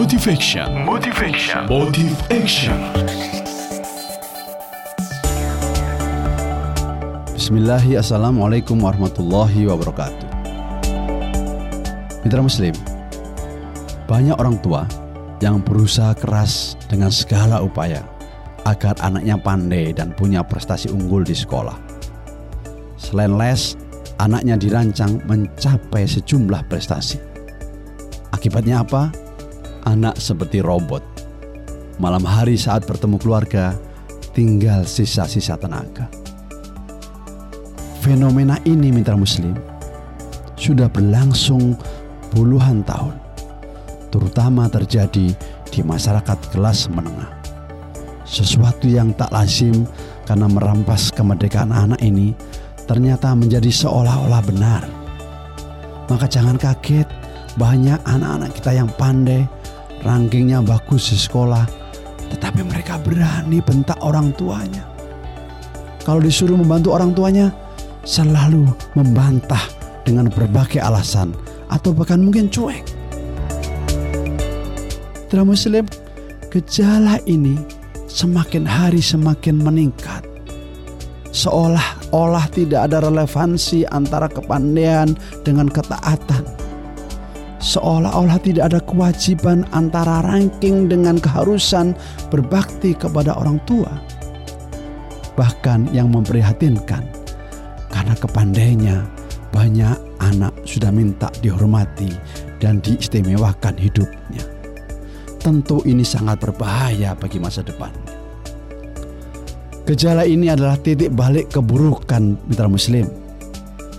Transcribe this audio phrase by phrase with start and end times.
[0.00, 0.64] Motivation.
[0.88, 1.68] Motivation.
[1.68, 2.80] Motive Action.
[7.36, 10.24] Bismillahi Assalamualaikum warahmatullahi wabarakatuh
[12.24, 12.72] Mitra Muslim
[14.08, 14.88] Banyak orang tua
[15.44, 18.00] yang berusaha keras dengan segala upaya
[18.64, 21.76] agar anaknya pandai dan punya prestasi unggul di sekolah.
[22.96, 23.76] Selain les,
[24.16, 27.20] anaknya dirancang mencapai sejumlah prestasi.
[28.32, 29.29] Akibatnya apa?
[29.88, 31.00] Anak seperti robot.
[32.00, 33.76] Malam hari saat bertemu keluarga,
[34.36, 36.08] tinggal sisa-sisa tenaga.
[38.00, 39.52] Fenomena ini mitra muslim
[40.56, 41.76] sudah berlangsung
[42.32, 43.12] puluhan tahun
[44.08, 45.32] terutama terjadi
[45.70, 47.28] di masyarakat kelas menengah.
[48.24, 49.84] Sesuatu yang tak lazim
[50.24, 52.32] karena merampas kemerdekaan anak ini
[52.88, 54.82] ternyata menjadi seolah-olah benar.
[56.10, 57.06] Maka jangan kaget,
[57.54, 59.46] banyak anak-anak kita yang pandai,
[60.04, 61.64] rankingnya bagus di sekolah,
[62.34, 64.84] tetapi mereka berani bentak orang tuanya.
[66.04, 67.52] Kalau disuruh membantu orang tuanya,
[68.02, 68.66] selalu
[68.96, 69.60] membantah
[70.02, 71.36] dengan berbagai alasan
[71.68, 72.82] atau bahkan mungkin cuek.
[75.30, 75.86] Mitra Muslim,
[76.50, 77.54] gejala ini
[78.10, 80.26] semakin hari semakin meningkat.
[81.30, 85.14] Seolah-olah tidak ada relevansi antara kepandaian
[85.46, 86.42] dengan ketaatan.
[87.60, 91.92] Seolah-olah tidak ada kewajiban antara ranking dengan keharusan
[92.32, 93.92] berbakti kepada orang tua.
[95.36, 97.04] Bahkan yang memprihatinkan,
[97.92, 99.04] karena kepandainya
[99.52, 102.08] banyak anak sudah minta dihormati
[102.60, 104.60] dan diistimewakan hidupnya
[105.40, 107.90] tentu ini sangat berbahaya bagi masa depan.
[109.88, 113.08] Gejala ini adalah titik balik keburukan mitra muslim.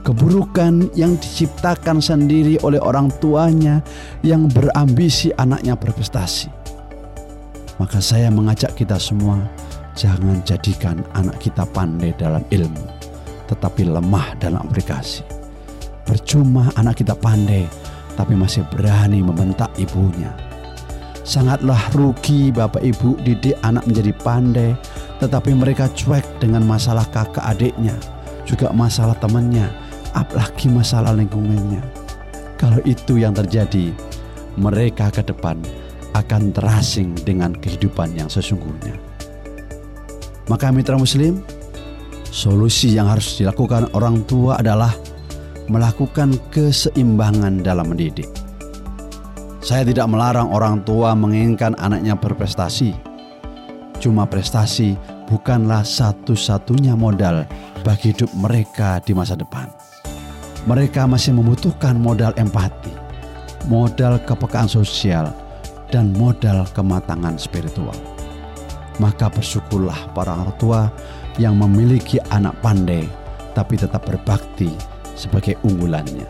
[0.00, 3.84] Keburukan yang diciptakan sendiri oleh orang tuanya
[4.24, 6.48] yang berambisi anaknya berprestasi.
[7.76, 9.40] Maka saya mengajak kita semua
[9.96, 12.84] jangan jadikan anak kita pandai dalam ilmu,
[13.48, 15.24] tetapi lemah dalam aplikasi.
[16.04, 17.68] Percuma anak kita pandai,
[18.16, 20.32] tapi masih berani membentak ibunya,
[21.20, 24.72] Sangatlah rugi bapak ibu didik anak menjadi pandai
[25.20, 27.92] tetapi mereka cuek dengan masalah kakak adiknya,
[28.48, 29.68] juga masalah temannya,
[30.16, 31.82] apalagi masalah lingkungannya.
[32.60, 33.94] Kalau itu yang terjadi,
[34.60, 35.56] mereka ke depan
[36.12, 38.98] akan terasing dengan kehidupan yang sesungguhnya.
[40.50, 41.40] Maka mitra muslim,
[42.28, 44.90] solusi yang harus dilakukan orang tua adalah
[45.70, 48.26] melakukan keseimbangan dalam mendidik
[49.60, 52.96] saya tidak melarang orang tua menginginkan anaknya berprestasi.
[54.00, 54.96] Cuma prestasi
[55.28, 57.44] bukanlah satu-satunya modal
[57.84, 59.68] bagi hidup mereka di masa depan.
[60.68, 62.92] Mereka masih membutuhkan modal empati,
[63.68, 65.32] modal kepekaan sosial,
[65.88, 67.96] dan modal kematangan spiritual.
[69.00, 70.80] Maka bersyukurlah para orang tua
[71.40, 73.08] yang memiliki anak pandai
[73.56, 74.70] tapi tetap berbakti
[75.16, 76.28] sebagai unggulannya.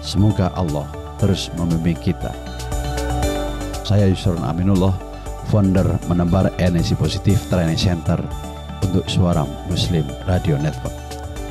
[0.00, 0.88] Semoga Allah
[1.20, 2.32] terus membimbing kita.
[3.84, 4.96] Saya Yusron Aminullah,
[5.52, 8.16] founder menebar energi positif training center
[8.80, 11.03] untuk suara Muslim Radio Network.